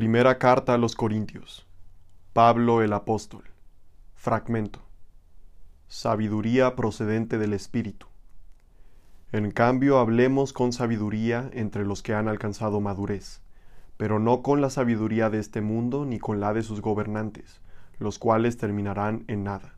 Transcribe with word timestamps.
Primera 0.00 0.38
carta 0.38 0.72
a 0.72 0.78
los 0.78 0.94
Corintios. 0.94 1.66
Pablo 2.32 2.80
el 2.80 2.94
apóstol. 2.94 3.44
Fragmento. 4.14 4.80
Sabiduría 5.88 6.74
procedente 6.74 7.36
del 7.36 7.52
Espíritu. 7.52 8.06
En 9.30 9.50
cambio, 9.50 9.98
hablemos 9.98 10.54
con 10.54 10.72
sabiduría 10.72 11.50
entre 11.52 11.84
los 11.84 12.02
que 12.02 12.14
han 12.14 12.28
alcanzado 12.28 12.80
madurez, 12.80 13.42
pero 13.98 14.18
no 14.18 14.40
con 14.40 14.62
la 14.62 14.70
sabiduría 14.70 15.28
de 15.28 15.38
este 15.38 15.60
mundo 15.60 16.06
ni 16.06 16.18
con 16.18 16.40
la 16.40 16.54
de 16.54 16.62
sus 16.62 16.80
gobernantes, 16.80 17.60
los 17.98 18.18
cuales 18.18 18.56
terminarán 18.56 19.24
en 19.28 19.44
nada. 19.44 19.74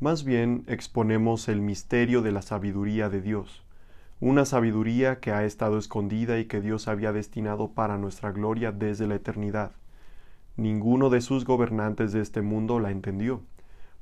Más 0.00 0.24
bien 0.24 0.64
exponemos 0.66 1.46
el 1.46 1.60
misterio 1.60 2.20
de 2.22 2.32
la 2.32 2.42
sabiduría 2.42 3.08
de 3.08 3.22
Dios, 3.22 3.62
una 4.22 4.44
sabiduría 4.44 5.18
que 5.18 5.32
ha 5.32 5.42
estado 5.42 5.78
escondida 5.78 6.38
y 6.38 6.44
que 6.44 6.60
Dios 6.60 6.86
había 6.86 7.12
destinado 7.12 7.72
para 7.72 7.98
nuestra 7.98 8.30
gloria 8.30 8.70
desde 8.70 9.08
la 9.08 9.16
eternidad. 9.16 9.72
Ninguno 10.56 11.10
de 11.10 11.20
sus 11.20 11.44
gobernantes 11.44 12.12
de 12.12 12.20
este 12.20 12.40
mundo 12.40 12.78
la 12.78 12.92
entendió, 12.92 13.42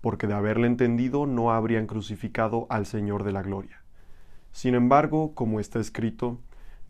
porque 0.03 0.27
de 0.27 0.35
haberla 0.35 0.67
entendido 0.67 1.25
no 1.25 1.53
habrían 1.53 1.87
crucificado 1.87 2.67
al 2.69 2.85
Señor 2.85 3.25
de 3.25 3.33
la 3.33 3.41
gloria. 3.41 3.81
Sin 4.53 4.75
embargo, 4.75 5.33
como 5.35 5.59
está 5.59 5.81
escrito, 5.81 6.39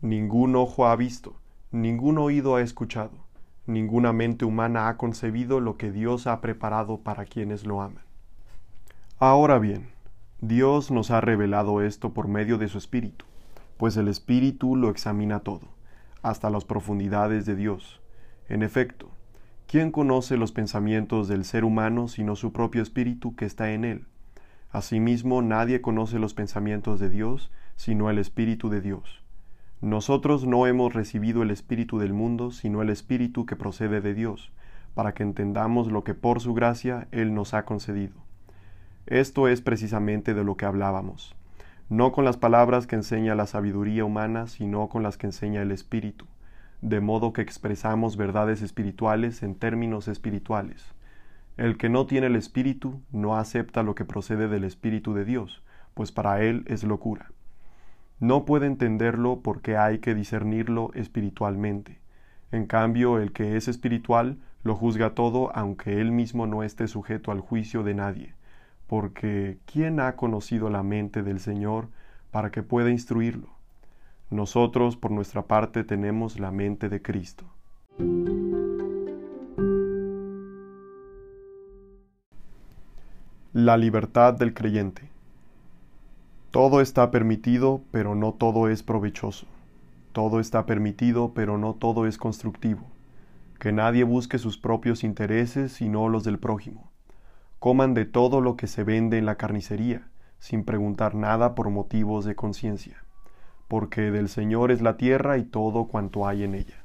ningún 0.01 0.57
ojo 0.57 0.87
ha 0.87 0.95
visto, 0.97 1.37
ningún 1.71 2.17
oído 2.17 2.57
ha 2.57 2.61
escuchado, 2.61 3.13
ninguna 3.65 4.11
mente 4.11 4.43
humana 4.43 4.89
ha 4.89 4.97
concebido 4.97 5.61
lo 5.61 5.77
que 5.77 5.93
Dios 5.93 6.27
ha 6.27 6.41
preparado 6.41 6.97
para 6.97 7.23
quienes 7.23 7.65
lo 7.65 7.81
aman. 7.81 8.03
Ahora 9.19 9.57
bien, 9.57 9.87
Dios 10.43 10.89
nos 10.89 11.11
ha 11.11 11.21
revelado 11.21 11.83
esto 11.83 12.15
por 12.15 12.27
medio 12.27 12.57
de 12.57 12.67
su 12.67 12.79
Espíritu, 12.79 13.25
pues 13.77 13.95
el 13.95 14.07
Espíritu 14.07 14.75
lo 14.75 14.89
examina 14.89 15.41
todo, 15.41 15.67
hasta 16.23 16.49
las 16.49 16.65
profundidades 16.65 17.45
de 17.45 17.55
Dios. 17.55 18.01
En 18.49 18.63
efecto, 18.63 19.11
¿quién 19.67 19.91
conoce 19.91 20.37
los 20.37 20.51
pensamientos 20.51 21.27
del 21.27 21.45
ser 21.45 21.63
humano 21.63 22.07
sino 22.07 22.35
su 22.35 22.53
propio 22.53 22.81
Espíritu 22.81 23.35
que 23.35 23.45
está 23.45 23.71
en 23.71 23.85
él? 23.85 24.07
Asimismo, 24.71 25.43
nadie 25.43 25.79
conoce 25.79 26.17
los 26.17 26.33
pensamientos 26.33 26.99
de 26.99 27.11
Dios 27.11 27.51
sino 27.75 28.09
el 28.09 28.17
Espíritu 28.17 28.69
de 28.69 28.81
Dios. 28.81 29.23
Nosotros 29.79 30.47
no 30.47 30.65
hemos 30.65 30.95
recibido 30.95 31.43
el 31.43 31.51
Espíritu 31.51 31.99
del 31.99 32.13
mundo, 32.13 32.49
sino 32.49 32.81
el 32.81 32.89
Espíritu 32.89 33.45
que 33.45 33.55
procede 33.55 34.01
de 34.01 34.15
Dios, 34.15 34.51
para 34.95 35.13
que 35.13 35.21
entendamos 35.21 35.91
lo 35.91 36.03
que 36.03 36.15
por 36.15 36.41
su 36.41 36.55
gracia 36.55 37.07
Él 37.11 37.35
nos 37.35 37.53
ha 37.53 37.63
concedido. 37.63 38.30
Esto 39.07 39.47
es 39.47 39.61
precisamente 39.61 40.33
de 40.33 40.43
lo 40.43 40.55
que 40.57 40.65
hablábamos, 40.65 41.35
no 41.89 42.11
con 42.11 42.23
las 42.23 42.37
palabras 42.37 42.87
que 42.87 42.95
enseña 42.95 43.35
la 43.35 43.47
sabiduría 43.47 44.05
humana, 44.05 44.47
sino 44.47 44.89
con 44.89 45.03
las 45.03 45.17
que 45.17 45.27
enseña 45.27 45.61
el 45.61 45.71
Espíritu, 45.71 46.27
de 46.81 47.01
modo 47.01 47.33
que 47.33 47.41
expresamos 47.41 48.15
verdades 48.15 48.61
espirituales 48.61 49.43
en 49.43 49.55
términos 49.55 50.07
espirituales. 50.07 50.93
El 51.57 51.77
que 51.77 51.89
no 51.89 52.05
tiene 52.05 52.27
el 52.27 52.35
Espíritu 52.35 53.01
no 53.11 53.37
acepta 53.37 53.83
lo 53.83 53.95
que 53.95 54.05
procede 54.05 54.47
del 54.47 54.63
Espíritu 54.63 55.13
de 55.13 55.25
Dios, 55.25 55.63
pues 55.93 56.11
para 56.11 56.41
él 56.43 56.63
es 56.67 56.83
locura. 56.83 57.31
No 58.19 58.45
puede 58.45 58.67
entenderlo 58.67 59.41
porque 59.41 59.77
hay 59.77 59.97
que 59.97 60.13
discernirlo 60.13 60.91
espiritualmente. 60.93 61.99
En 62.51 62.67
cambio, 62.67 63.17
el 63.17 63.31
que 63.31 63.57
es 63.57 63.67
espiritual 63.67 64.37
lo 64.63 64.75
juzga 64.75 65.15
todo 65.15 65.51
aunque 65.55 65.99
él 65.99 66.11
mismo 66.11 66.45
no 66.45 66.61
esté 66.63 66.87
sujeto 66.87 67.31
al 67.31 67.39
juicio 67.39 67.83
de 67.83 67.95
nadie, 67.95 68.35
porque 68.91 69.57
¿quién 69.71 70.01
ha 70.01 70.17
conocido 70.17 70.69
la 70.69 70.83
mente 70.83 71.23
del 71.23 71.39
Señor 71.39 71.87
para 72.29 72.51
que 72.51 72.61
pueda 72.61 72.89
instruirlo? 72.89 73.47
Nosotros, 74.29 74.97
por 74.97 75.11
nuestra 75.11 75.43
parte, 75.43 75.85
tenemos 75.85 76.41
la 76.41 76.51
mente 76.51 76.89
de 76.89 77.01
Cristo. 77.01 77.45
La 83.53 83.77
libertad 83.77 84.33
del 84.33 84.53
creyente. 84.53 85.03
Todo 86.51 86.81
está 86.81 87.11
permitido, 87.11 87.83
pero 87.91 88.13
no 88.13 88.33
todo 88.33 88.67
es 88.67 88.83
provechoso. 88.83 89.47
Todo 90.11 90.41
está 90.41 90.65
permitido, 90.65 91.31
pero 91.33 91.57
no 91.57 91.75
todo 91.75 92.07
es 92.07 92.17
constructivo. 92.17 92.81
Que 93.57 93.71
nadie 93.71 94.03
busque 94.03 94.37
sus 94.37 94.57
propios 94.57 95.05
intereses, 95.05 95.71
sino 95.71 96.09
los 96.09 96.25
del 96.25 96.39
prójimo. 96.39 96.90
Coman 97.61 97.93
de 97.93 98.05
todo 98.05 98.41
lo 98.41 98.55
que 98.55 98.65
se 98.65 98.83
vende 98.83 99.19
en 99.19 99.27
la 99.27 99.35
carnicería, 99.35 100.07
sin 100.39 100.63
preguntar 100.63 101.13
nada 101.13 101.53
por 101.53 101.69
motivos 101.69 102.25
de 102.25 102.33
conciencia. 102.33 103.03
Porque 103.67 104.09
del 104.09 104.29
Señor 104.29 104.71
es 104.71 104.81
la 104.81 104.97
tierra 104.97 105.37
y 105.37 105.43
todo 105.43 105.85
cuanto 105.85 106.27
hay 106.27 106.43
en 106.43 106.55
ella. 106.55 106.83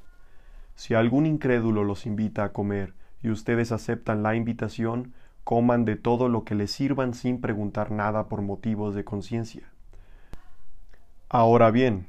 Si 0.74 0.92
algún 0.92 1.24
incrédulo 1.24 1.82
los 1.82 2.04
invita 2.04 2.44
a 2.44 2.52
comer 2.52 2.92
y 3.22 3.30
ustedes 3.30 3.72
aceptan 3.72 4.22
la 4.22 4.34
invitación, 4.36 5.14
coman 5.44 5.86
de 5.86 5.96
todo 5.96 6.28
lo 6.28 6.44
que 6.44 6.54
les 6.54 6.72
sirvan 6.72 7.14
sin 7.14 7.40
preguntar 7.40 7.90
nada 7.90 8.28
por 8.28 8.42
motivos 8.42 8.94
de 8.94 9.02
conciencia. 9.02 9.72
Ahora 11.30 11.70
bien, 11.70 12.06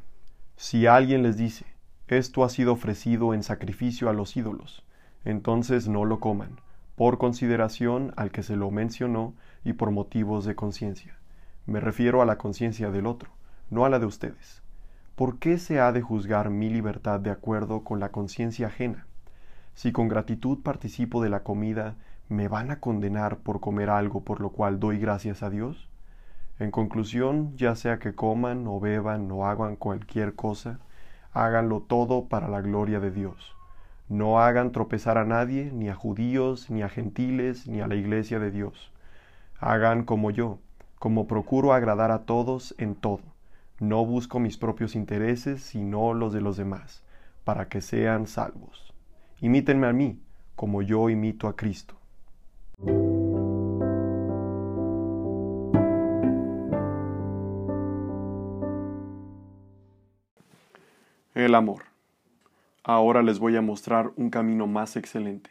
si 0.57 0.87
alguien 0.87 1.23
les 1.23 1.37
dice, 1.37 1.65
esto 2.09 2.43
ha 2.43 2.49
sido 2.49 2.73
ofrecido 2.73 3.33
en 3.33 3.43
sacrificio 3.43 4.09
a 4.09 4.13
los 4.13 4.35
ídolos, 4.35 4.83
entonces 5.23 5.87
no 5.87 6.03
lo 6.03 6.19
coman, 6.19 6.59
por 6.97 7.19
consideración 7.19 8.11
al 8.17 8.31
que 8.31 8.41
se 8.41 8.55
lo 8.55 8.71
mencionó 8.71 9.35
y 9.63 9.73
por 9.73 9.91
motivos 9.91 10.45
de 10.45 10.55
conciencia. 10.55 11.15
Me 11.67 11.79
refiero 11.79 12.23
a 12.23 12.25
la 12.25 12.39
conciencia 12.39 12.89
del 12.89 13.05
otro, 13.05 13.29
no 13.69 13.85
a 13.85 13.89
la 13.89 13.99
de 13.99 14.07
ustedes. 14.07 14.63
¿Por 15.15 15.37
qué 15.37 15.59
se 15.59 15.79
ha 15.79 15.91
de 15.91 16.01
juzgar 16.01 16.49
mi 16.49 16.71
libertad 16.71 17.19
de 17.19 17.29
acuerdo 17.29 17.83
con 17.83 17.99
la 17.99 18.09
conciencia 18.09 18.67
ajena? 18.67 19.05
Si 19.75 19.91
con 19.91 20.07
gratitud 20.07 20.63
participo 20.63 21.21
de 21.21 21.29
la 21.29 21.43
comida 21.43 21.95
¿me 22.29 22.47
van 22.47 22.71
a 22.71 22.79
condenar 22.79 23.37
por 23.37 23.59
comer 23.59 23.91
algo 23.91 24.21
por 24.21 24.41
lo 24.41 24.49
cual 24.49 24.79
doy 24.79 24.97
gracias 24.97 25.43
a 25.43 25.51
Dios? 25.51 25.87
En 26.57 26.71
conclusión, 26.71 27.55
ya 27.55 27.75
sea 27.75 27.99
que 27.99 28.15
coman 28.15 28.65
o 28.65 28.79
beban 28.79 29.31
o 29.31 29.45
hagan 29.45 29.75
cualquier 29.75 30.33
cosa, 30.33 30.79
háganlo 31.31 31.81
todo 31.81 32.25
para 32.25 32.49
la 32.49 32.61
gloria 32.61 32.99
de 32.99 33.11
Dios. 33.11 33.56
No 34.09 34.39
hagan 34.41 34.71
tropezar 34.71 35.17
a 35.17 35.25
nadie, 35.25 35.69
ni 35.73 35.89
a 35.89 35.95
judíos, 35.95 36.69
ni 36.69 36.81
a 36.81 36.87
gentiles, 36.87 37.67
ni 37.67 37.81
a 37.81 37.87
la 37.87 37.95
iglesia 37.95 38.39
de 38.39 38.51
Dios. 38.51 38.91
Hagan 39.59 40.05
como 40.05 40.31
yo, 40.31 40.59
como 40.97 41.27
procuro 41.27 41.73
agradar 41.73 42.11
a 42.11 42.19
todos 42.19 42.73
en 42.77 42.95
todo. 42.95 43.21
No 43.79 44.05
busco 44.05 44.39
mis 44.39 44.57
propios 44.57 44.95
intereses, 44.95 45.61
sino 45.61 46.13
los 46.13 46.31
de 46.31 46.39
los 46.39 46.55
demás, 46.55 47.03
para 47.43 47.67
que 47.67 47.81
sean 47.81 48.27
salvos. 48.27 48.93
Imítenme 49.41 49.87
a 49.87 49.93
mí, 49.93 50.21
como 50.55 50.81
yo 50.81 51.09
imito 51.09 51.49
a 51.49 51.55
Cristo. 51.57 51.95
El 61.35 61.53
amor. 61.53 61.96
Ahora 62.89 63.21
les 63.21 63.39
voy 63.39 63.57
a 63.57 63.61
mostrar 63.61 64.13
un 64.15 64.29
camino 64.29 64.65
más 64.65 64.95
excelente. 64.95 65.49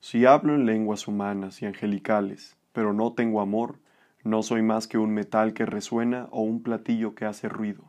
Si 0.00 0.24
hablo 0.24 0.54
en 0.54 0.64
lenguas 0.64 1.06
humanas 1.06 1.60
y 1.60 1.66
angelicales, 1.66 2.56
pero 2.72 2.94
no 2.94 3.12
tengo 3.12 3.42
amor, 3.42 3.80
no 4.24 4.42
soy 4.42 4.62
más 4.62 4.88
que 4.88 4.96
un 4.96 5.12
metal 5.12 5.52
que 5.52 5.66
resuena 5.66 6.26
o 6.30 6.40
un 6.40 6.62
platillo 6.62 7.14
que 7.14 7.26
hace 7.26 7.50
ruido. 7.50 7.84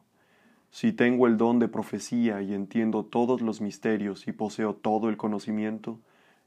Si 0.72 0.92
tengo 0.92 1.26
el 1.26 1.38
don 1.38 1.60
de 1.60 1.70
profecía 1.70 2.42
y 2.42 2.54
entiendo 2.54 3.06
todos 3.06 3.40
los 3.40 3.62
misterios 3.62 4.28
y 4.28 4.34
poseo 4.34 4.74
todo 4.76 5.08
el 5.08 5.16
conocimiento, 5.16 5.98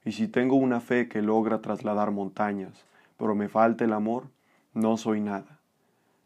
y 0.05 0.13
si 0.13 0.29
tengo 0.29 0.57
una 0.57 0.81
fe 0.81 1.09
que 1.09 1.23
logra 1.23 1.63
trasladar 1.63 2.11
montañas, 2.11 2.85
pero 3.17 3.35
me 3.35 3.49
falta 3.49 3.87
el 3.87 3.95
amor, 3.95 4.25
no 4.75 4.99
soy 4.99 5.23
nada. 5.23 5.61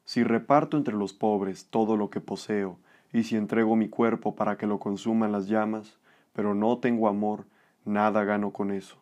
Si 0.05 0.25
reparto 0.25 0.79
entre 0.79 0.97
los 0.97 1.12
pobres 1.12 1.69
todo 1.71 1.97
lo 1.97 2.11
que 2.11 2.21
poseo, 2.21 2.81
y 3.17 3.25
si 3.25 3.37
entrego 3.37 3.77
mi 3.77 3.89
cuerpo 3.89 4.35
para 4.35 4.57
que 4.57 4.67
lo 4.67 4.79
consuman 4.79 5.33
las 5.33 5.49
llamas, 5.49 5.99
pero 6.33 6.55
no 6.55 6.79
tengo 6.79 7.09
amor, 7.09 7.47
nada 7.85 8.25
gano 8.25 8.53
con 8.53 8.71
eso. 8.71 8.99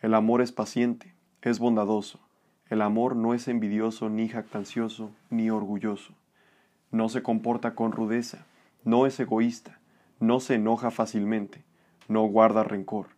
El 0.00 0.14
amor 0.14 0.40
es 0.40 0.52
paciente, 0.52 1.14
es 1.42 1.58
bondadoso. 1.58 2.20
El 2.68 2.82
amor 2.82 3.16
no 3.16 3.34
es 3.34 3.48
envidioso, 3.48 4.08
ni 4.08 4.28
jactancioso, 4.28 5.10
ni 5.30 5.50
orgulloso. 5.50 6.14
No 6.90 7.08
se 7.08 7.22
comporta 7.22 7.74
con 7.74 7.92
rudeza, 7.92 8.46
no 8.84 9.06
es 9.06 9.18
egoísta, 9.18 9.80
no 10.20 10.40
se 10.40 10.54
enoja 10.54 10.90
fácilmente, 10.90 11.64
no 12.08 12.24
guarda 12.26 12.62
rencor 12.62 13.08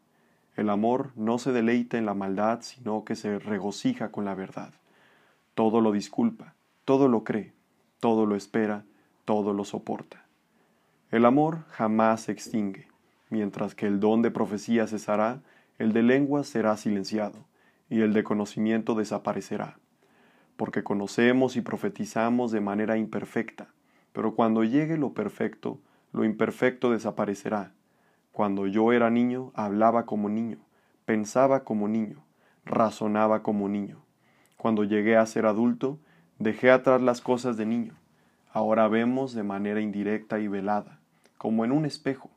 el 0.56 0.70
amor 0.70 1.10
no 1.16 1.38
se 1.38 1.52
deleita 1.52 1.98
en 1.98 2.06
la 2.06 2.14
maldad, 2.14 2.60
sino 2.62 3.04
que 3.04 3.14
se 3.14 3.38
regocija 3.38 4.10
con 4.10 4.24
la 4.24 4.34
verdad. 4.34 4.72
Todo 5.54 5.82
lo 5.82 5.92
disculpa, 5.92 6.54
todo 6.86 7.08
lo 7.08 7.24
cree, 7.24 7.52
todo 8.00 8.24
lo 8.24 8.36
espera, 8.36 8.84
todo 9.26 9.52
lo 9.52 9.64
soporta. 9.64 10.24
El 11.10 11.26
amor 11.26 11.64
jamás 11.68 12.22
se 12.22 12.32
extingue, 12.32 12.88
mientras 13.28 13.74
que 13.74 13.86
el 13.86 14.00
don 14.00 14.22
de 14.22 14.30
profecía 14.30 14.86
cesará, 14.86 15.42
el 15.78 15.92
de 15.92 16.02
lengua 16.02 16.42
será 16.44 16.78
silenciado, 16.78 17.44
y 17.90 18.00
el 18.00 18.14
de 18.14 18.24
conocimiento 18.24 18.94
desaparecerá. 18.94 19.78
Porque 20.56 20.82
conocemos 20.82 21.56
y 21.56 21.60
profetizamos 21.60 22.50
de 22.50 22.62
manera 22.62 22.96
imperfecta, 22.96 23.68
pero 24.12 24.34
cuando 24.34 24.64
llegue 24.64 24.96
lo 24.96 25.12
perfecto, 25.12 25.78
lo 26.12 26.24
imperfecto 26.24 26.90
desaparecerá 26.90 27.72
Cuando 28.32 28.66
yo 28.66 28.92
era 28.92 29.10
niño, 29.10 29.52
hablaba 29.54 30.06
como 30.06 30.28
niño, 30.28 30.58
pensaba 31.04 31.64
como 31.64 31.88
niño, 31.88 32.24
razonaba 32.64 33.42
como 33.42 33.68
niño. 33.68 34.02
Cuando 34.56 34.84
llegué 34.84 35.16
a 35.16 35.26
ser 35.26 35.46
adulto, 35.46 35.98
dejé 36.38 36.70
atrás 36.70 37.02
las 37.02 37.20
cosas 37.20 37.56
de 37.56 37.66
niño. 37.66 37.94
Ahora 38.56 38.88
vemos 38.88 39.34
de 39.34 39.42
manera 39.42 39.82
indirecta 39.82 40.38
y 40.38 40.48
velada, 40.48 40.98
como 41.36 41.66
en 41.66 41.72
un 41.72 41.84
espejo, 41.84 42.30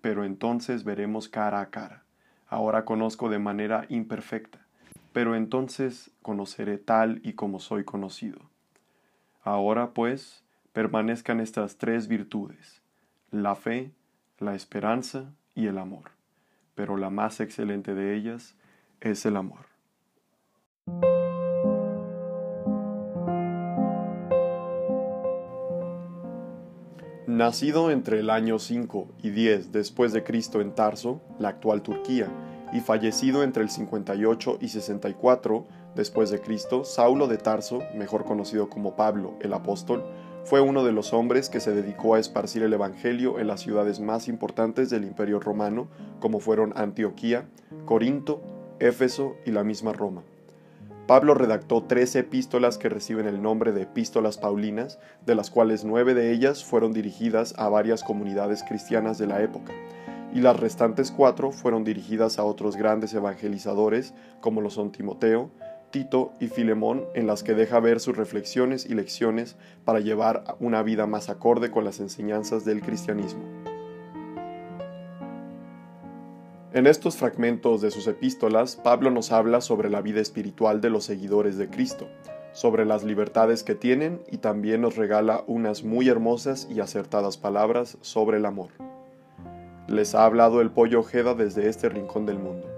pero 0.00 0.24
entonces 0.24 0.82
veremos 0.82 1.28
cara 1.28 1.60
a 1.60 1.68
cara. 1.68 2.04
Ahora 2.48 2.86
conozco 2.86 3.28
de 3.28 3.38
manera 3.38 3.84
imperfecta, 3.90 4.66
pero 5.12 5.36
entonces 5.36 6.10
conoceré 6.22 6.78
tal 6.78 7.20
y 7.22 7.34
como 7.34 7.60
soy 7.60 7.84
conocido. 7.84 8.40
Ahora, 9.42 9.90
pues, 9.90 10.42
permanezcan 10.72 11.40
estas 11.40 11.76
tres 11.76 12.08
virtudes, 12.08 12.80
la 13.30 13.56
fe, 13.56 13.90
la 14.38 14.54
esperanza 14.54 15.34
y 15.54 15.66
el 15.66 15.76
amor, 15.76 16.12
pero 16.74 16.96
la 16.96 17.10
más 17.10 17.40
excelente 17.40 17.94
de 17.94 18.16
ellas 18.16 18.54
es 19.02 19.26
el 19.26 19.36
amor. 19.36 19.75
Nacido 27.36 27.90
entre 27.90 28.20
el 28.20 28.30
año 28.30 28.58
5 28.58 29.08
y 29.22 29.28
10 29.28 29.70
después 29.70 30.14
de 30.14 30.24
Cristo 30.24 30.62
en 30.62 30.74
Tarso, 30.74 31.20
la 31.38 31.50
actual 31.50 31.82
Turquía, 31.82 32.28
y 32.72 32.80
fallecido 32.80 33.42
entre 33.42 33.62
el 33.62 33.68
58 33.68 34.56
y 34.58 34.68
64 34.68 35.66
después 35.94 36.30
de 36.30 36.40
Cristo, 36.40 36.84
Saulo 36.84 37.26
de 37.26 37.36
Tarso, 37.36 37.82
mejor 37.94 38.24
conocido 38.24 38.70
como 38.70 38.96
Pablo 38.96 39.34
el 39.42 39.52
apóstol, 39.52 40.02
fue 40.44 40.62
uno 40.62 40.82
de 40.82 40.92
los 40.92 41.12
hombres 41.12 41.50
que 41.50 41.60
se 41.60 41.74
dedicó 41.74 42.14
a 42.14 42.20
esparcir 42.20 42.62
el 42.62 42.72
Evangelio 42.72 43.38
en 43.38 43.48
las 43.48 43.60
ciudades 43.60 44.00
más 44.00 44.28
importantes 44.28 44.88
del 44.88 45.04
Imperio 45.04 45.38
Romano, 45.38 45.88
como 46.20 46.40
fueron 46.40 46.72
Antioquía, 46.74 47.50
Corinto, 47.84 48.40
Éfeso 48.78 49.36
y 49.44 49.50
la 49.50 49.62
misma 49.62 49.92
Roma. 49.92 50.22
Pablo 51.06 51.34
redactó 51.34 51.84
tres 51.84 52.16
epístolas 52.16 52.78
que 52.78 52.88
reciben 52.88 53.26
el 53.26 53.40
nombre 53.40 53.70
de 53.70 53.82
epístolas 53.82 54.38
paulinas, 54.38 54.98
de 55.24 55.36
las 55.36 55.50
cuales 55.50 55.84
nueve 55.84 56.14
de 56.14 56.32
ellas 56.32 56.64
fueron 56.64 56.92
dirigidas 56.92 57.54
a 57.58 57.68
varias 57.68 58.02
comunidades 58.02 58.64
cristianas 58.64 59.16
de 59.16 59.28
la 59.28 59.40
época, 59.40 59.72
y 60.34 60.40
las 60.40 60.58
restantes 60.58 61.12
cuatro 61.12 61.52
fueron 61.52 61.84
dirigidas 61.84 62.40
a 62.40 62.44
otros 62.44 62.74
grandes 62.76 63.14
evangelizadores 63.14 64.14
como 64.40 64.60
lo 64.60 64.68
son 64.68 64.90
Timoteo, 64.90 65.50
Tito 65.92 66.32
y 66.40 66.48
Filemón, 66.48 67.04
en 67.14 67.28
las 67.28 67.44
que 67.44 67.54
deja 67.54 67.78
ver 67.78 68.00
sus 68.00 68.16
reflexiones 68.16 68.84
y 68.84 68.94
lecciones 68.94 69.56
para 69.84 70.00
llevar 70.00 70.56
una 70.58 70.82
vida 70.82 71.06
más 71.06 71.28
acorde 71.28 71.70
con 71.70 71.84
las 71.84 72.00
enseñanzas 72.00 72.64
del 72.64 72.82
cristianismo. 72.82 73.65
En 76.76 76.86
estos 76.86 77.16
fragmentos 77.16 77.80
de 77.80 77.90
sus 77.90 78.06
epístolas, 78.06 78.76
Pablo 78.76 79.10
nos 79.10 79.32
habla 79.32 79.62
sobre 79.62 79.88
la 79.88 80.02
vida 80.02 80.20
espiritual 80.20 80.82
de 80.82 80.90
los 80.90 81.04
seguidores 81.04 81.56
de 81.56 81.70
Cristo, 81.70 82.06
sobre 82.52 82.84
las 82.84 83.02
libertades 83.02 83.62
que 83.62 83.74
tienen 83.74 84.20
y 84.30 84.36
también 84.36 84.82
nos 84.82 84.96
regala 84.96 85.42
unas 85.46 85.84
muy 85.84 86.10
hermosas 86.10 86.68
y 86.70 86.80
acertadas 86.80 87.38
palabras 87.38 87.96
sobre 88.02 88.36
el 88.36 88.44
amor. 88.44 88.72
Les 89.88 90.14
ha 90.14 90.26
hablado 90.26 90.60
el 90.60 90.70
pollo 90.70 91.00
Ojeda 91.00 91.32
desde 91.32 91.66
este 91.70 91.88
rincón 91.88 92.26
del 92.26 92.38
mundo. 92.38 92.68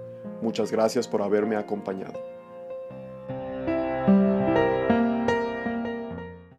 Muchas 0.42 0.70
gracias 0.70 1.08
por 1.08 1.20
haberme 1.20 1.56
acompañado. 1.56 2.37